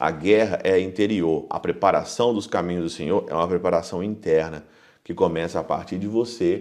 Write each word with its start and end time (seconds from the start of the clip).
A 0.00 0.10
guerra 0.10 0.60
é 0.64 0.80
interior. 0.80 1.44
A 1.50 1.60
preparação 1.60 2.32
dos 2.32 2.46
caminhos 2.46 2.84
do 2.84 2.88
Senhor 2.88 3.26
é 3.28 3.34
uma 3.34 3.46
preparação 3.46 4.02
interna 4.02 4.64
que 5.04 5.12
começa 5.12 5.60
a 5.60 5.62
partir 5.62 5.98
de 5.98 6.06
você. 6.06 6.58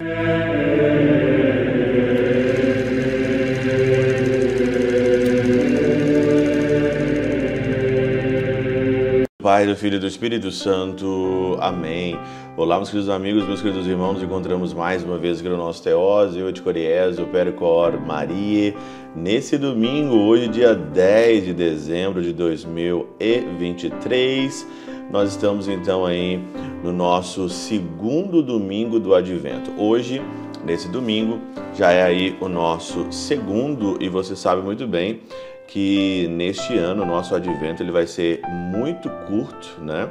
Pai, 9.49 9.65
do 9.65 9.75
Filho 9.75 9.95
e 9.95 9.99
do 9.99 10.05
Espírito 10.05 10.51
Santo. 10.51 11.57
Amém. 11.59 12.15
Olá, 12.55 12.75
meus 12.75 12.91
queridos 12.91 13.09
amigos, 13.09 13.47
meus 13.47 13.63
queridos 13.63 13.87
irmãos. 13.87 14.13
Nos 14.13 14.21
encontramos 14.21 14.75
mais 14.75 15.03
uma 15.03 15.17
vez 15.17 15.39
aqui 15.39 15.49
no 15.49 15.57
nosso 15.57 15.81
Teose, 15.81 16.37
eu 16.37 16.51
de 16.51 16.61
Coriésio, 16.61 17.25
Percor, 17.25 17.99
Maria. 17.99 18.75
Nesse 19.15 19.57
domingo, 19.57 20.17
hoje, 20.17 20.49
dia 20.49 20.75
10 20.75 21.45
de 21.45 21.53
dezembro 21.53 22.21
de 22.21 22.31
2023, 22.31 24.67
nós 25.09 25.31
estamos 25.31 25.67
então 25.67 26.05
aí 26.05 26.39
no 26.83 26.93
nosso 26.93 27.49
segundo 27.49 28.43
domingo 28.43 28.99
do 28.99 29.15
Advento. 29.15 29.71
Hoje, 29.79 30.21
nesse 30.63 30.87
domingo, 30.87 31.39
já 31.73 31.91
é 31.91 32.03
aí 32.03 32.37
o 32.39 32.47
nosso 32.47 33.11
segundo, 33.11 33.97
e 34.01 34.09
você 34.09 34.35
sabe 34.35 34.61
muito 34.61 34.87
bem 34.87 35.21
que 35.67 36.27
neste 36.29 36.77
ano 36.77 37.03
o 37.03 37.05
nosso 37.05 37.35
advento 37.35 37.83
ele 37.83 37.91
vai 37.91 38.07
ser 38.07 38.41
muito 38.47 39.09
curto, 39.27 39.79
né? 39.81 40.09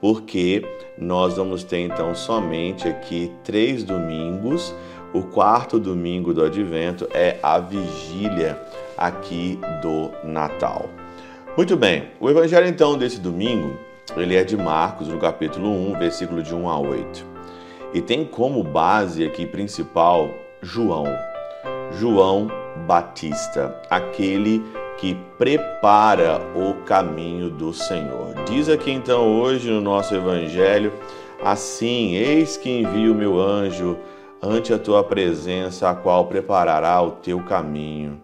Porque 0.00 0.64
nós 0.96 1.36
vamos 1.36 1.64
ter 1.64 1.80
então 1.80 2.14
somente 2.14 2.88
aqui 2.88 3.30
três 3.44 3.82
domingos. 3.82 4.74
O 5.12 5.22
quarto 5.22 5.80
domingo 5.80 6.32
do 6.32 6.44
advento 6.44 7.08
é 7.12 7.36
a 7.42 7.58
vigília 7.58 8.56
aqui 8.96 9.58
do 9.82 10.10
Natal. 10.24 10.88
Muito 11.56 11.76
bem, 11.76 12.04
o 12.20 12.30
evangelho 12.30 12.68
então 12.68 12.96
desse 12.96 13.20
domingo, 13.20 13.76
ele 14.16 14.36
é 14.36 14.44
de 14.44 14.56
Marcos, 14.56 15.08
no 15.08 15.18
capítulo 15.18 15.68
1, 15.68 15.98
versículo 15.98 16.42
de 16.42 16.54
1 16.54 16.68
a 16.68 16.78
8. 16.78 17.29
E 17.92 18.00
tem 18.00 18.24
como 18.24 18.62
base 18.62 19.24
aqui 19.24 19.44
principal 19.44 20.30
João. 20.62 21.06
João 21.98 22.48
Batista, 22.86 23.76
aquele 23.90 24.62
que 24.98 25.16
prepara 25.36 26.40
o 26.54 26.74
caminho 26.84 27.50
do 27.50 27.72
Senhor. 27.72 28.34
Diz 28.46 28.68
aqui 28.68 28.92
então 28.92 29.40
hoje 29.40 29.68
no 29.70 29.80
nosso 29.80 30.14
evangelho: 30.14 30.92
Assim, 31.42 32.14
eis 32.14 32.56
que 32.56 32.70
envio 32.70 33.14
meu 33.14 33.40
anjo 33.40 33.98
ante 34.40 34.72
a 34.72 34.78
tua 34.78 35.02
presença, 35.02 35.90
a 35.90 35.94
qual 35.94 36.26
preparará 36.26 37.02
o 37.02 37.10
teu 37.10 37.42
caminho. 37.42 38.20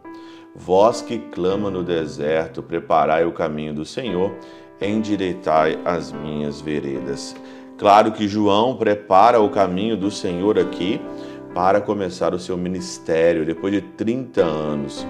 Vós 0.54 1.02
que 1.02 1.18
clama 1.18 1.70
no 1.70 1.82
deserto, 1.82 2.62
preparai 2.62 3.24
o 3.24 3.32
caminho 3.32 3.74
do 3.74 3.84
Senhor, 3.84 4.32
endireitai 4.80 5.78
as 5.84 6.12
minhas 6.12 6.60
veredas. 6.60 7.34
Claro 7.78 8.12
que 8.12 8.26
João 8.26 8.76
prepara 8.76 9.40
o 9.40 9.50
caminho 9.50 9.96
do 9.96 10.10
Senhor 10.10 10.58
aqui 10.58 11.00
para 11.54 11.80
começar 11.80 12.34
o 12.34 12.38
seu 12.38 12.56
ministério 12.56 13.44
depois 13.44 13.72
de 13.72 13.80
30 13.80 14.42
anos 14.42 15.06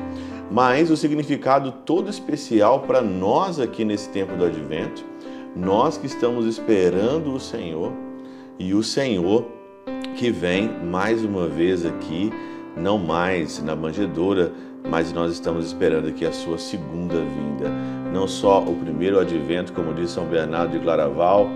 mas 0.51 0.91
o 0.91 0.97
significado 0.97 1.73
todo 1.85 2.09
especial 2.09 2.81
para 2.81 3.01
nós 3.03 3.59
aqui 3.59 3.85
nesse 3.85 4.09
tempo 4.11 4.37
do 4.37 4.45
advento, 4.45 5.05
nós 5.55 5.99
que 5.99 6.07
estamos 6.07 6.47
esperando 6.47 7.33
o 7.35 7.41
Senhor 7.41 7.93
e 8.59 8.75
o 8.75 8.83
Senhor 8.83 9.47
que 10.17 10.31
vem 10.31 10.71
mais 10.85 11.25
uma 11.25 11.47
vez 11.47 11.85
aqui, 11.85 12.33
não 12.77 12.99
mais 12.99 13.63
na 13.63 13.75
manjedoura, 13.75 14.53
mas 14.89 15.13
nós 15.13 15.33
estamos 15.33 15.67
esperando 15.67 16.09
aqui 16.09 16.25
a 16.25 16.33
sua 16.33 16.59
segunda 16.59 17.17
vinda. 17.17 17.71
Não 18.17 18.27
só 18.27 18.63
o 18.63 18.75
primeiro 18.75 19.21
advento, 19.21 19.75
como 19.75 19.93
diz 19.93 20.09
São 20.09 20.25
Bernardo 20.25 20.73
de 20.73 20.79
Claraval, 20.79 21.51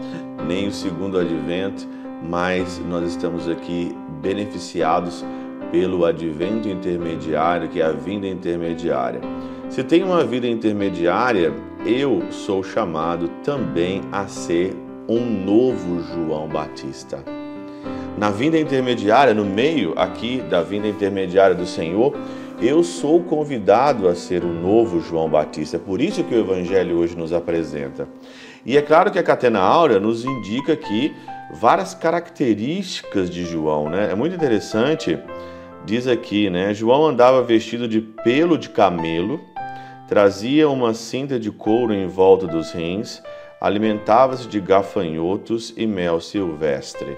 nem 0.46 0.68
o 0.68 0.70
segundo 0.70 1.18
advento, 1.18 1.88
mas 2.22 2.78
nós 2.86 3.08
estamos 3.08 3.48
aqui 3.48 3.96
beneficiados 4.20 5.24
pelo 5.72 6.04
advento 6.04 6.68
intermediário, 6.68 7.66
que 7.66 7.80
é 7.80 7.86
a 7.86 7.92
vinda 7.92 8.26
intermediária. 8.26 9.22
Se 9.70 9.82
tem 9.82 10.02
uma 10.02 10.22
vida 10.22 10.46
intermediária, 10.46 11.50
eu 11.86 12.30
sou 12.30 12.62
chamado 12.62 13.28
também 13.42 14.02
a 14.12 14.26
ser 14.26 14.76
um 15.08 15.24
novo 15.24 16.02
João 16.02 16.46
Batista. 16.46 17.24
Na 18.18 18.30
vinda 18.30 18.58
intermediária, 18.58 19.32
no 19.32 19.46
meio 19.46 19.94
aqui 19.96 20.42
da 20.42 20.60
vinda 20.60 20.86
intermediária 20.86 21.54
do 21.54 21.64
Senhor, 21.64 22.14
eu 22.60 22.82
sou 22.82 23.22
convidado 23.22 24.08
a 24.08 24.14
ser 24.14 24.44
um 24.44 24.52
novo 24.52 25.00
João 25.00 25.28
Batista. 25.28 25.76
É 25.76 25.80
por 25.80 26.00
isso 26.00 26.24
que 26.24 26.34
o 26.34 26.40
Evangelho 26.40 26.98
hoje 26.98 27.16
nos 27.16 27.32
apresenta. 27.32 28.08
E 28.64 28.76
é 28.76 28.82
claro 28.82 29.10
que 29.10 29.18
a 29.18 29.22
Catena 29.22 29.60
Áurea 29.60 29.98
nos 29.98 30.24
indica 30.24 30.74
aqui 30.74 31.14
várias 31.52 31.94
características 31.94 33.30
de 33.30 33.44
João. 33.44 33.88
Né? 33.88 34.10
É 34.10 34.14
muito 34.14 34.34
interessante 34.34 35.18
Diz 35.84 36.06
aqui, 36.06 36.50
né? 36.50 36.74
João 36.74 37.06
andava 37.06 37.42
vestido 37.42 37.88
de 37.88 38.00
pelo 38.00 38.58
de 38.58 38.68
camelo, 38.68 39.40
trazia 40.06 40.68
uma 40.68 40.92
cinta 40.92 41.38
de 41.38 41.50
couro 41.50 41.94
em 41.94 42.06
volta 42.06 42.46
dos 42.46 42.72
rins, 42.72 43.22
alimentava-se 43.60 44.46
de 44.46 44.60
gafanhotos 44.60 45.72
e 45.76 45.86
mel 45.86 46.20
silvestre. 46.20 47.16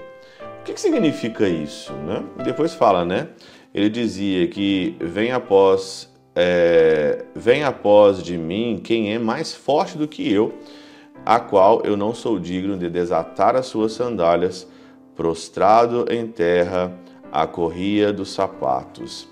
O 0.61 0.63
que, 0.63 0.73
que 0.73 0.79
significa 0.79 1.47
isso? 1.47 1.91
Né? 1.91 2.23
Depois 2.45 2.73
fala, 2.73 3.03
né? 3.03 3.27
Ele 3.73 3.89
dizia 3.89 4.47
que 4.47 4.95
vem 4.99 5.31
após, 5.31 6.09
é, 6.35 7.25
vem 7.35 7.63
após 7.63 8.21
de 8.21 8.37
mim 8.37 8.79
quem 8.83 9.13
é 9.13 9.17
mais 9.17 9.53
forte 9.53 9.97
do 9.97 10.07
que 10.07 10.31
eu, 10.31 10.53
a 11.25 11.39
qual 11.39 11.81
eu 11.83 11.97
não 11.97 12.13
sou 12.13 12.37
digno 12.37 12.77
de 12.77 12.89
desatar 12.89 13.55
as 13.55 13.65
suas 13.65 13.93
sandálias, 13.93 14.67
prostrado 15.15 16.05
em 16.09 16.27
terra 16.27 16.93
a 17.31 17.47
corria 17.47 18.13
dos 18.13 18.31
sapatos. 18.31 19.27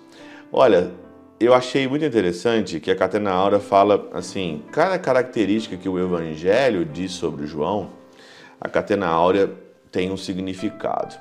Olha, 0.52 0.92
eu 1.40 1.54
achei 1.54 1.88
muito 1.88 2.06
interessante 2.06 2.80
que 2.80 2.92
a 2.92 2.96
Catena 2.96 3.32
Aura 3.32 3.60
fala 3.60 4.10
assim, 4.14 4.64
cada 4.72 4.98
característica 4.98 5.78
que 5.78 5.90
o 5.90 6.00
Evangelho 6.00 6.86
diz 6.86 7.12
sobre 7.12 7.48
João, 7.48 7.90
a 8.60 8.70
Catena 8.70 9.08
Áurea 9.08 9.52
tem 9.92 10.12
um 10.12 10.18
significado. 10.18 11.16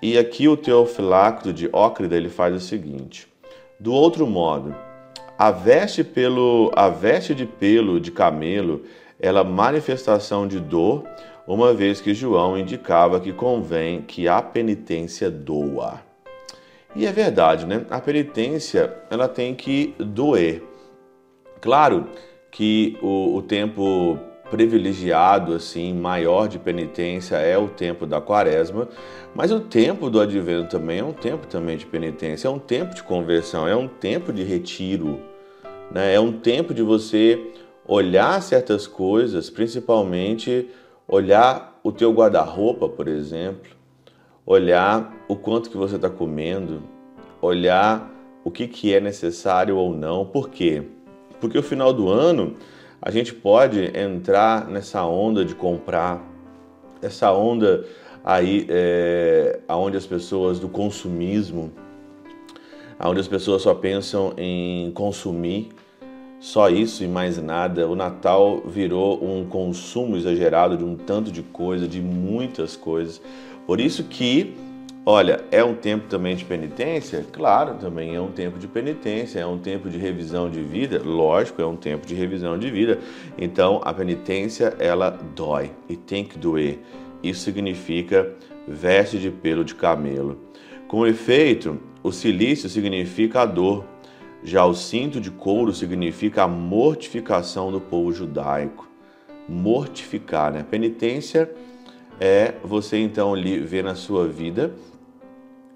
E 0.00 0.16
aqui 0.18 0.48
o 0.48 0.56
Teofilacto 0.56 1.52
de 1.52 1.68
Ócrida 1.72 2.16
ele 2.16 2.28
faz 2.28 2.54
o 2.54 2.60
seguinte: 2.60 3.28
do 3.78 3.92
outro 3.92 4.26
modo, 4.26 4.74
a 5.38 5.50
veste 5.50 6.04
pelo 6.04 6.70
a 6.74 6.88
veste 6.88 7.34
de 7.34 7.46
pelo 7.46 8.00
de 8.00 8.10
camelo, 8.10 8.82
ela 9.18 9.44
manifestação 9.44 10.46
de 10.46 10.60
dor, 10.60 11.04
uma 11.46 11.72
vez 11.72 12.00
que 12.00 12.14
João 12.14 12.56
indicava 12.56 13.20
que 13.20 13.32
convém 13.32 14.02
que 14.02 14.28
a 14.28 14.40
penitência 14.40 15.30
doa. 15.30 16.00
E 16.94 17.06
é 17.06 17.12
verdade, 17.12 17.66
né? 17.66 17.86
A 17.90 18.00
penitência 18.00 18.94
ela 19.10 19.26
tem 19.26 19.54
que 19.54 19.94
doer. 19.98 20.62
Claro 21.60 22.08
que 22.50 22.98
o, 23.00 23.36
o 23.36 23.42
tempo 23.42 24.18
privilegiado, 24.52 25.54
assim, 25.54 25.94
maior 25.94 26.46
de 26.46 26.58
penitência 26.58 27.36
é 27.36 27.56
o 27.56 27.68
tempo 27.68 28.06
da 28.06 28.20
quaresma, 28.20 28.86
mas 29.34 29.50
o 29.50 29.58
tempo 29.58 30.10
do 30.10 30.20
advento 30.20 30.68
também 30.68 30.98
é 30.98 31.04
um 31.04 31.14
tempo 31.14 31.46
também 31.46 31.78
de 31.78 31.86
penitência, 31.86 32.48
é 32.48 32.50
um 32.50 32.58
tempo 32.58 32.94
de 32.94 33.02
conversão, 33.02 33.66
é 33.66 33.74
um 33.74 33.88
tempo 33.88 34.30
de 34.30 34.42
retiro, 34.42 35.20
né? 35.90 36.14
é 36.14 36.20
um 36.20 36.32
tempo 36.32 36.74
de 36.74 36.82
você 36.82 37.50
olhar 37.88 38.42
certas 38.42 38.86
coisas, 38.86 39.48
principalmente 39.48 40.68
olhar 41.08 41.80
o 41.82 41.90
teu 41.90 42.12
guarda-roupa, 42.12 42.90
por 42.90 43.08
exemplo, 43.08 43.70
olhar 44.44 45.14
o 45.28 45.34
quanto 45.34 45.70
que 45.70 45.78
você 45.78 45.96
está 45.96 46.10
comendo, 46.10 46.82
olhar 47.40 48.12
o 48.44 48.50
que, 48.50 48.68
que 48.68 48.94
é 48.94 49.00
necessário 49.00 49.78
ou 49.78 49.94
não. 49.94 50.26
Por 50.26 50.50
quê? 50.50 50.82
Porque 51.40 51.56
o 51.56 51.62
final 51.62 51.90
do 51.90 52.10
ano 52.10 52.54
a 53.02 53.10
gente 53.10 53.34
pode 53.34 53.98
entrar 53.98 54.68
nessa 54.68 55.04
onda 55.04 55.44
de 55.44 55.56
comprar, 55.56 56.24
essa 57.02 57.32
onda 57.32 57.84
aí 58.24 58.64
é, 58.68 59.58
aonde 59.66 59.96
as 59.96 60.06
pessoas 60.06 60.60
do 60.60 60.68
consumismo, 60.68 61.72
aonde 62.96 63.18
as 63.18 63.26
pessoas 63.26 63.62
só 63.62 63.74
pensam 63.74 64.32
em 64.38 64.92
consumir, 64.92 65.70
só 66.38 66.68
isso 66.68 67.02
e 67.02 67.08
mais 67.08 67.38
nada. 67.38 67.88
O 67.88 67.96
Natal 67.96 68.62
virou 68.66 69.22
um 69.24 69.44
consumo 69.46 70.16
exagerado 70.16 70.76
de 70.76 70.84
um 70.84 70.94
tanto 70.94 71.32
de 71.32 71.42
coisa, 71.42 71.88
de 71.88 72.00
muitas 72.00 72.76
coisas. 72.76 73.20
Por 73.66 73.80
isso 73.80 74.04
que, 74.04 74.54
olha, 75.04 75.44
é 75.50 75.62
um 75.62 75.74
tempo 75.74 76.08
também 76.08 76.36
de 76.36 76.44
penitência? 76.44 77.24
Claro, 77.32 77.74
também 77.74 78.14
é 78.14 78.20
um 78.20 78.30
tempo 78.30 78.58
de 78.58 78.66
penitência, 78.68 79.40
é 79.40 79.46
um 79.46 79.58
tempo 79.58 79.88
de 79.88 79.98
revisão 79.98 80.50
de 80.50 80.62
vida, 80.62 81.02
lógico, 81.04 81.60
é 81.60 81.66
um 81.66 81.76
tempo 81.76 82.06
de 82.06 82.14
revisão 82.14 82.58
de 82.58 82.70
vida. 82.70 82.98
Então, 83.36 83.80
a 83.84 83.92
penitência, 83.92 84.74
ela 84.78 85.10
dói 85.10 85.70
e 85.88 85.96
tem 85.96 86.24
que 86.24 86.38
doer. 86.38 86.80
Isso 87.22 87.42
significa 87.42 88.32
veste 88.66 89.18
de 89.18 89.30
pelo 89.30 89.64
de 89.64 89.74
camelo. 89.74 90.38
Com 90.88 91.06
efeito, 91.06 91.80
o 92.02 92.12
silício 92.12 92.68
significa 92.68 93.42
a 93.42 93.46
dor, 93.46 93.84
já 94.44 94.64
o 94.64 94.74
cinto 94.74 95.20
de 95.20 95.30
couro 95.30 95.72
significa 95.72 96.42
a 96.42 96.48
mortificação 96.48 97.70
do 97.70 97.80
povo 97.80 98.12
judaico. 98.12 98.88
mortificar. 99.48 100.52
Né? 100.52 100.64
Penitência 100.68 101.50
é 102.20 102.54
você 102.62 102.98
então 102.98 103.34
ver 103.34 103.82
na 103.82 103.94
sua 103.94 104.28
vida 104.28 104.72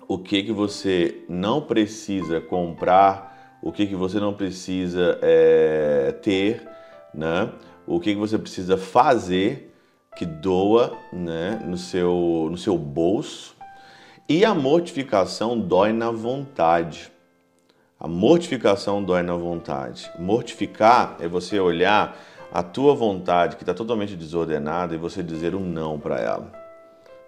o 0.09 0.19
que 0.19 0.43
que 0.43 0.53
você 0.53 1.25
não 1.29 1.61
precisa 1.61 2.41
comprar, 2.41 3.59
o 3.63 3.73
que 3.73 3.87
que 3.87 3.95
você 3.95 4.21
não 4.21 4.35
precisa 4.35 5.19
é, 5.23 6.13
ter, 6.23 6.67
né? 7.13 7.51
O 7.87 7.99
que 8.01 8.15
que 8.15 8.21
você 8.21 8.39
precisa 8.39 8.77
fazer 8.77 9.73
que 10.17 10.25
doa, 10.25 10.97
né, 11.13 11.61
no 11.65 11.77
seu 11.77 12.49
no 12.51 12.57
seu 12.57 12.77
bolso. 12.79 13.55
E 14.29 14.45
a 14.45 14.55
mortificação 14.55 15.59
dói 15.59 15.93
na 15.93 16.11
vontade. 16.11 17.13
A 17.99 18.09
mortificação 18.09 19.03
dói 19.03 19.23
na 19.23 19.37
vontade. 19.37 20.11
Mortificar 20.19 21.17
é 21.21 21.29
você 21.29 21.61
olhar 21.61 22.19
a 22.53 22.63
tua 22.63 22.95
vontade 22.95 23.57
que 23.57 23.63
está 23.63 23.75
totalmente 23.75 24.17
desordenada 24.17 24.95
e 24.95 24.99
você 24.99 25.23
dizer 25.23 25.55
um 25.55 25.61
não 25.61 25.99
para 25.99 26.19
ela. 26.19 26.66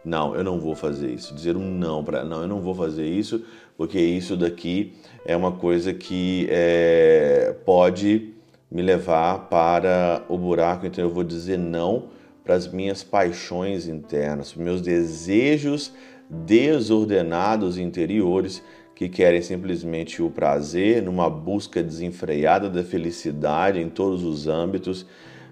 Não, 0.05 0.35
eu 0.35 0.45
não 0.45 0.61
vou 0.61 0.75
fazer 0.75 1.13
isso. 1.13 1.35
Dizer 1.35 1.57
um 1.57 1.71
não 1.71 2.05
para 2.05 2.25
não, 2.25 2.43
eu 2.43 2.49
não 2.49 2.61
vou 2.61 2.75
fazer 2.75 3.07
isso 3.07 3.45
porque 3.79 4.01
isso 4.01 4.37
daqui 4.37 4.93
é 5.25 5.37
uma 5.37 5.53
coisa 5.53 5.95
que 5.95 6.49
é, 6.51 7.55
pode 7.65 8.35
me 8.69 8.83
levar 8.83 9.49
para 9.49 10.25
o 10.29 10.37
buraco. 10.37 10.85
Então 10.85 11.05
eu 11.05 11.11
vou 11.11 11.23
dizer 11.23 11.57
não 11.57 12.07
para 12.43 12.57
as 12.57 12.67
minhas 12.67 13.05
paixões 13.05 13.87
internas, 13.87 14.55
meus 14.55 14.81
desejos 14.81 15.93
desordenados 16.29 17.79
interiores 17.79 18.63
que 18.97 19.09
querem 19.09 19.41
simplesmente 19.41 20.21
o 20.21 20.29
prazer, 20.29 21.01
numa 21.01 21.31
busca 21.31 21.81
desenfreada 21.81 22.69
da 22.69 22.83
felicidade 22.83 23.79
em 23.79 23.89
todos 23.89 24.25
os 24.25 24.49
âmbitos, 24.49 25.07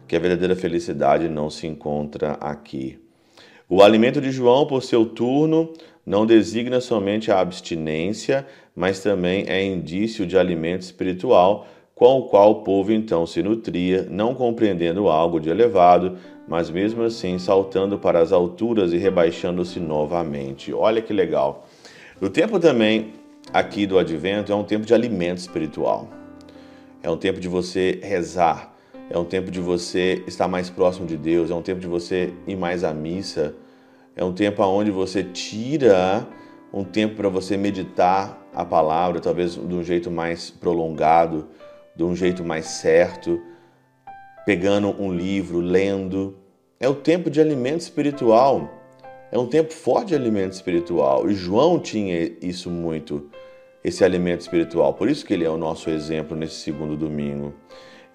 que 0.09 0.17
a 0.17 0.19
verdadeira 0.19 0.57
felicidade 0.57 1.29
não 1.29 1.49
se 1.49 1.67
encontra 1.67 2.33
aqui. 2.41 2.99
O 3.69 3.83
alimento 3.83 4.21
de 4.21 4.31
João, 4.31 4.65
por 4.65 4.81
seu 4.81 5.05
turno, 5.05 5.73
não 6.05 6.25
designa 6.25 6.81
somente 6.81 7.33
a 7.33 7.41
abstinência, 7.41 8.47
mas 8.77 9.01
também 9.01 9.45
é 9.49 9.65
indício 9.65 10.25
de 10.25 10.39
alimento 10.39 10.83
espiritual, 10.83 11.67
com 11.93 12.21
o 12.21 12.29
qual 12.29 12.53
o 12.53 12.63
povo 12.63 12.93
então 12.93 13.27
se 13.27 13.43
nutria, 13.43 14.07
não 14.09 14.37
compreendendo 14.37 15.09
algo 15.09 15.41
de 15.41 15.51
elevado, 15.51 16.17
mas 16.47 16.71
mesmo 16.71 17.03
assim 17.03 17.41
saltando 17.41 17.99
para 17.99 18.21
as 18.21 18.33
alturas 18.33 18.93
e 18.93 18.99
rebaixando-se 18.99 19.81
novamente. 19.81 20.73
Olha 20.73 21.03
que 21.03 21.13
legal. 21.13 21.67
O 22.23 22.29
tempo 22.29 22.61
também 22.61 23.15
aqui 23.53 23.85
do 23.85 23.99
advento 23.99 24.53
é 24.53 24.55
um 24.55 24.63
tempo 24.63 24.87
de 24.87 24.95
alimento 24.95 25.39
espiritual. 25.39 26.09
É 27.03 27.11
um 27.11 27.17
tempo 27.17 27.41
de 27.41 27.49
você 27.49 27.99
rezar, 28.01 28.76
é 29.11 29.19
um 29.19 29.25
tempo 29.25 29.51
de 29.51 29.61
você 29.61 30.23
estar 30.27 30.49
mais 30.49 30.69
próximo 30.69 31.07
de 31.07 31.17
Deus, 31.17 31.51
é 31.51 31.55
um 31.55 31.63
tempo 31.63 31.81
de 31.81 31.87
você 31.87 32.33
ir 32.47 32.57
mais 32.57 32.85
à 32.85 32.93
missa, 32.93 33.55
é 34.15 34.25
um 34.25 34.33
tempo 34.33 34.63
onde 34.65 34.91
você 34.91 35.23
tira 35.23 36.27
um 36.73 36.85
tempo 36.85 37.17
para 37.17 37.29
você 37.29 37.57
meditar 37.57 38.47
a 38.53 38.65
palavra, 38.65 39.21
talvez 39.21 39.55
de 39.55 39.75
um 39.75 39.83
jeito 39.83 40.11
mais 40.11 40.51
prolongado, 40.51 41.49
de 41.95 42.03
um 42.05 42.15
jeito 42.15 42.45
mais 42.45 42.67
certo, 42.67 43.41
pegando 44.45 44.91
um 45.01 45.13
livro, 45.13 45.61
lendo. 45.61 46.37
É 46.79 46.89
o 46.89 46.95
tempo 46.95 47.31
de 47.31 47.41
alimento 47.41 47.81
espiritual. 47.81 48.71
É 49.31 49.39
um 49.39 49.47
tempo 49.47 49.73
forte 49.73 50.09
de 50.09 50.15
alimento 50.15 50.53
espiritual. 50.53 51.29
E 51.31 51.35
João 51.35 51.79
tinha 51.79 52.31
isso 52.43 52.71
muito, 52.71 53.31
esse 53.83 54.05
alimento 54.05 54.41
espiritual. 54.41 54.95
Por 54.95 55.09
isso 55.09 55.25
que 55.25 55.35
ele 55.35 55.45
é 55.45 55.51
o 55.51 55.57
nosso 55.57 55.89
exemplo 55.91 56.37
nesse 56.37 56.57
segundo 56.57 56.97
domingo. 56.97 57.55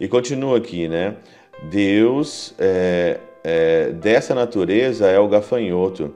E 0.02 0.08
continua 0.08 0.58
aqui, 0.58 0.90
né? 0.90 1.16
Deus 1.70 2.56
é, 2.58 3.20
é, 3.44 3.92
dessa 3.92 4.36
natureza 4.36 5.08
é 5.08 5.20
o 5.20 5.30
gafanhoto. 5.30 6.14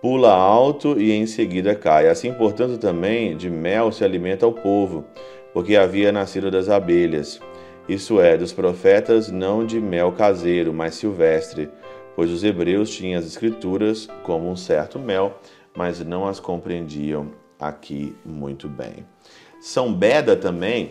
Pula 0.00 0.32
alto 0.32 0.98
e 1.00 1.10
em 1.10 1.26
seguida 1.26 1.74
cai. 1.74 2.08
Assim, 2.08 2.32
portanto, 2.32 2.78
também 2.78 3.36
de 3.36 3.50
mel 3.50 3.90
se 3.90 4.04
alimenta 4.04 4.46
o 4.46 4.52
povo, 4.52 5.04
porque 5.52 5.76
havia 5.76 6.12
nascido 6.12 6.48
das 6.48 6.68
abelhas. 6.68 7.40
Isso 7.88 8.20
é, 8.20 8.36
dos 8.36 8.52
profetas, 8.52 9.30
não 9.30 9.66
de 9.66 9.80
mel 9.80 10.12
caseiro, 10.12 10.72
mas 10.72 10.94
silvestre 10.94 11.68
pois 12.18 12.32
os 12.32 12.42
hebreus 12.42 12.90
tinham 12.90 13.16
as 13.16 13.24
escrituras 13.24 14.08
como 14.24 14.50
um 14.50 14.56
certo 14.56 14.98
mel, 14.98 15.38
mas 15.76 16.04
não 16.04 16.26
as 16.26 16.40
compreendiam 16.40 17.30
aqui 17.60 18.12
muito 18.24 18.68
bem. 18.68 19.06
São 19.60 19.94
Beda 19.94 20.34
também 20.34 20.90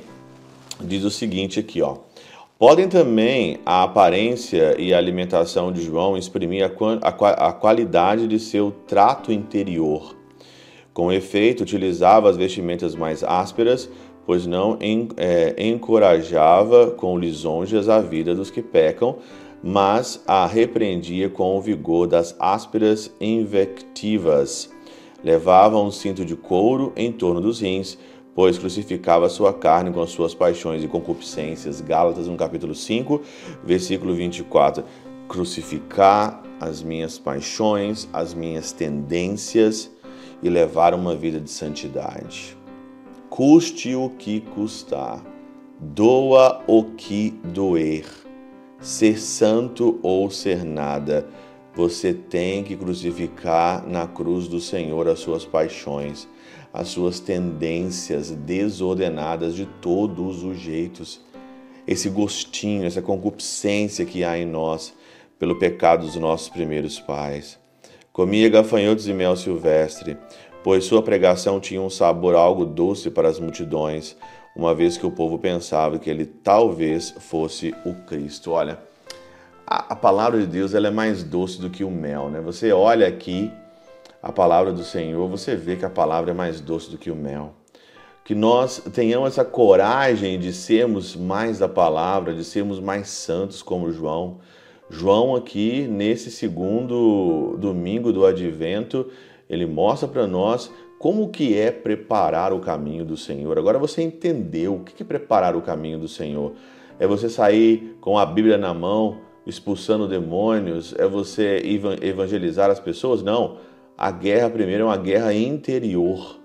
diz 0.79 1.03
o 1.03 1.11
seguinte 1.11 1.59
aqui, 1.59 1.81
ó. 1.81 1.97
Podem 2.59 2.89
também 2.89 3.59
a 3.63 3.83
aparência 3.83 4.75
e 4.81 4.91
a 4.91 4.97
alimentação 4.97 5.71
de 5.71 5.79
João 5.83 6.17
exprimir 6.17 6.65
a, 6.65 7.53
qualidade 7.53 8.27
de 8.27 8.39
seu 8.39 8.71
trato 8.87 9.31
interior. 9.31 10.17
Com 10.91 11.11
efeito, 11.11 11.61
utilizava 11.61 12.27
as 12.27 12.35
vestimentas 12.35 12.95
mais 12.95 13.23
ásperas, 13.23 13.87
pois 14.25 14.47
não 14.47 14.75
é, 15.17 15.53
encorajava 15.63 16.89
com 16.89 17.15
lisonjas 17.15 17.87
a 17.87 18.01
vida 18.01 18.33
dos 18.33 18.49
que 18.49 18.63
pecam, 18.63 19.17
mas 19.63 20.23
a 20.25 20.47
repreendia 20.47 21.29
com 21.29 21.55
o 21.55 21.61
vigor 21.61 22.07
das 22.07 22.35
ásperas 22.39 23.15
invectivas. 23.21 24.67
Levava 25.23 25.79
um 25.79 25.91
cinto 25.91 26.25
de 26.25 26.35
couro 26.35 26.91
em 26.95 27.11
torno 27.11 27.39
dos 27.39 27.59
rins, 27.59 27.99
pois 28.37 28.55
crucificava 28.55 29.27
sua 29.29 29.51
carne 29.51 29.91
com 29.91 29.99
as 29.99 30.11
suas 30.11 30.35
paixões 30.35 30.83
e 30.83 30.87
concupiscências. 30.87 31.81
Gálatas, 31.81 32.27
no 32.27 32.37
capítulo 32.37 32.75
5, 32.75 33.19
versículo 33.63 34.13
24. 34.13 34.83
Crucificar 35.27 36.43
as 36.59 36.83
minhas 36.83 37.17
paixões, 37.17 38.07
as 38.13 38.35
minhas 38.35 38.71
tendências 38.71 39.89
e 40.43 40.51
levar 40.51 40.93
uma 40.93 41.15
vida 41.15 41.39
de 41.39 41.49
santidade. 41.49 42.55
Custe 43.27 43.95
o 43.95 44.11
que 44.11 44.41
custar, 44.41 45.25
doa 45.79 46.61
o 46.67 46.83
que 46.83 47.31
doer 47.43 48.05
ser 48.79 49.19
santo 49.19 49.99
ou 50.03 50.29
ser 50.29 50.63
nada. 50.63 51.27
Você 51.77 52.11
tem 52.11 52.63
que 52.63 52.75
crucificar 52.75 53.87
na 53.87 54.07
cruz 54.07 54.47
do 54.47 54.59
Senhor 54.59 55.07
as 55.07 55.19
suas 55.19 55.45
paixões, 55.45 56.27
as 56.73 56.87
suas 56.87 57.19
tendências 57.19 58.31
desordenadas 58.31 59.53
de 59.53 59.67
todos 59.79 60.41
os 60.41 60.57
jeitos. 60.57 61.21
Esse 61.87 62.09
gostinho, 62.09 62.83
essa 62.83 62.99
concupiscência 62.99 64.05
que 64.05 64.23
há 64.23 64.39
em 64.39 64.43
nós 64.43 64.91
pelo 65.37 65.59
pecado 65.59 66.03
dos 66.03 66.15
nossos 66.15 66.49
primeiros 66.49 66.99
pais. 66.99 67.59
Comia 68.11 68.49
gafanhotos 68.49 69.07
e 69.07 69.13
mel 69.13 69.35
silvestre, 69.35 70.17
pois 70.63 70.83
sua 70.83 71.03
pregação 71.03 71.59
tinha 71.59 71.79
um 71.79 71.91
sabor 71.91 72.33
algo 72.33 72.65
doce 72.65 73.11
para 73.11 73.29
as 73.29 73.39
multidões, 73.39 74.17
uma 74.55 74.73
vez 74.73 74.97
que 74.97 75.05
o 75.05 75.11
povo 75.11 75.37
pensava 75.37 75.99
que 75.99 76.09
ele 76.09 76.25
talvez 76.25 77.11
fosse 77.19 77.71
o 77.85 77.93
Cristo. 77.93 78.49
Olha, 78.49 78.86
a, 79.67 79.93
a 79.93 79.95
palavra 79.95 80.39
de 80.39 80.47
Deus 80.47 80.73
ela 80.73 80.87
é 80.87 80.91
mais 80.91 81.23
doce 81.23 81.59
do 81.59 81.69
que 81.69 81.83
o 81.83 81.91
mel, 81.91 82.29
né? 82.29 82.39
Você 82.39 82.71
olha 82.71 83.05
aqui 83.05 83.51
a 84.23 84.31
palavra 84.31 84.71
do 84.71 84.83
Senhor, 84.83 85.27
você 85.27 85.55
vê 85.55 85.75
que 85.75 85.85
a 85.85 85.89
palavra 85.89 86.31
é 86.31 86.33
mais 86.33 86.61
doce 86.61 86.89
do 86.89 86.97
que 86.97 87.11
o 87.11 87.15
mel. 87.15 87.53
Que 88.23 88.33
nós 88.33 88.81
tenhamos 88.93 89.29
essa 89.29 89.43
coragem 89.43 90.39
de 90.39 90.53
sermos 90.53 91.15
mais 91.15 91.59
da 91.59 91.67
palavra, 91.67 92.33
de 92.33 92.43
sermos 92.43 92.79
mais 92.79 93.09
santos 93.09 93.61
como 93.61 93.91
João. 93.91 94.39
João 94.89 95.35
aqui 95.35 95.85
nesse 95.87 96.31
segundo 96.31 97.57
domingo 97.57 98.13
do 98.13 98.25
advento, 98.25 99.09
ele 99.49 99.65
mostra 99.65 100.07
para 100.07 100.25
nós 100.25 100.71
como 100.97 101.29
que 101.29 101.57
é 101.57 101.71
preparar 101.71 102.53
o 102.53 102.59
caminho 102.59 103.05
do 103.05 103.15
Senhor? 103.15 103.57
Agora 103.57 103.77
você 103.77 104.01
entendeu 104.01 104.75
o 104.75 104.83
que 104.83 105.03
é 105.03 105.05
preparar 105.05 105.55
o 105.55 105.61
caminho 105.61 105.99
do 105.99 106.07
Senhor? 106.07 106.53
É 106.99 107.05
você 107.05 107.29
sair 107.29 107.97
com 108.01 108.17
a 108.17 108.25
Bíblia 108.25 108.57
na 108.57 108.73
mão, 108.73 109.26
expulsando 109.47 110.07
demônios? 110.07 110.93
É 110.97 111.07
você 111.07 111.61
evangelizar 112.01 112.69
as 112.69 112.79
pessoas? 112.79 113.23
Não. 113.23 113.57
A 113.97 114.11
guerra 114.11 114.49
primeiro 114.49 114.83
é 114.83 114.85
uma 114.85 114.97
guerra 114.97 115.33
interior. 115.33 116.37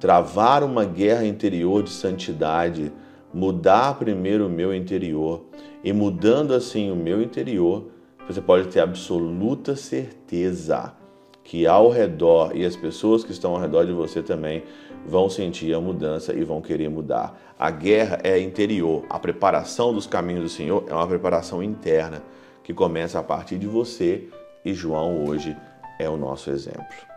Travar 0.00 0.62
uma 0.62 0.84
guerra 0.84 1.26
interior 1.26 1.82
de 1.82 1.90
santidade, 1.90 2.92
mudar 3.34 3.98
primeiro 3.98 4.46
o 4.46 4.50
meu 4.50 4.72
interior. 4.74 5.44
E 5.82 5.92
mudando 5.92 6.54
assim 6.54 6.90
o 6.90 6.96
meu 6.96 7.20
interior, 7.20 7.88
você 8.26 8.40
pode 8.40 8.68
ter 8.68 8.80
absoluta 8.80 9.74
certeza 9.74 10.94
que 11.42 11.66
ao 11.66 11.90
redor 11.90 12.54
e 12.54 12.64
as 12.64 12.76
pessoas 12.76 13.24
que 13.24 13.32
estão 13.32 13.54
ao 13.54 13.60
redor 13.60 13.86
de 13.86 13.92
você 13.92 14.22
também 14.22 14.62
vão 15.06 15.28
sentir 15.28 15.74
a 15.74 15.80
mudança 15.80 16.32
e 16.32 16.44
vão 16.44 16.60
querer 16.60 16.88
mudar. 16.88 17.38
A 17.58 17.70
guerra 17.70 18.18
é 18.22 18.38
interior, 18.38 19.04
a 19.08 19.18
preparação 19.18 19.92
dos 19.92 20.06
caminhos 20.06 20.42
do 20.42 20.48
Senhor 20.48 20.84
é 20.88 20.94
uma 20.94 21.06
preparação 21.06 21.62
interna 21.62 22.22
que 22.62 22.74
começa 22.74 23.18
a 23.18 23.22
partir 23.22 23.58
de 23.58 23.66
você 23.66 24.28
e 24.64 24.74
João 24.74 25.24
hoje 25.26 25.56
é 25.98 26.08
o 26.08 26.16
nosso 26.16 26.50
exemplo. 26.50 27.08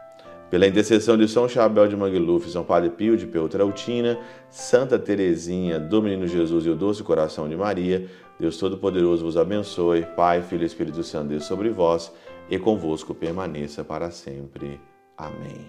Pela 0.50 0.68
intercessão 0.68 1.18
de 1.18 1.30
São 1.30 1.48
Chabel 1.48 1.88
de 1.88 1.96
Mangluf, 1.96 2.50
São 2.50 2.64
Padre 2.64 2.90
Pio 2.90 3.16
de 3.16 3.26
Peutrautina, 3.26 4.20
Santa 4.50 5.00
Teresinha 5.00 5.80
do 5.80 6.02
Menino 6.02 6.28
Jesus 6.28 6.66
e 6.66 6.70
o 6.70 6.76
Doce 6.76 7.02
Coração 7.04 7.48
de 7.48 7.56
Maria, 7.56 8.06
Deus 8.38 8.58
Todo-Poderoso 8.58 9.24
vos 9.24 9.38
abençoe. 9.38 10.06
Pai, 10.16 10.42
Filho 10.42 10.64
e 10.64 10.66
Espírito 10.66 11.04
Santo, 11.04 11.30
Deus 11.30 11.46
sobre 11.46 11.70
vós 11.70 12.12
e 12.50 12.60
convosco 12.60 13.14
permaneça 13.14 13.84
para 13.84 14.12
sempre. 14.12 14.80
Amém. 15.18 15.68